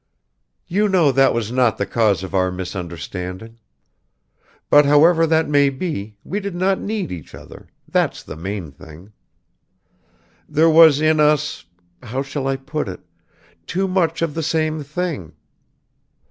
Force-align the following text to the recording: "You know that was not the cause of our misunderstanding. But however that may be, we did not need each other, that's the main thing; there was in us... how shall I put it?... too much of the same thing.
"You 0.65 0.89
know 0.89 1.11
that 1.11 1.31
was 1.31 1.51
not 1.51 1.77
the 1.77 1.85
cause 1.85 2.23
of 2.23 2.33
our 2.33 2.49
misunderstanding. 2.51 3.59
But 4.67 4.83
however 4.87 5.27
that 5.27 5.47
may 5.47 5.69
be, 5.69 6.17
we 6.23 6.39
did 6.39 6.55
not 6.55 6.79
need 6.81 7.11
each 7.11 7.35
other, 7.35 7.67
that's 7.87 8.23
the 8.23 8.35
main 8.35 8.71
thing; 8.71 9.11
there 10.49 10.71
was 10.71 11.01
in 11.01 11.19
us... 11.19 11.65
how 12.01 12.23
shall 12.23 12.47
I 12.47 12.55
put 12.55 12.87
it?... 12.89 13.01
too 13.67 13.87
much 13.87 14.23
of 14.23 14.33
the 14.33 14.41
same 14.41 14.83
thing. 14.83 15.33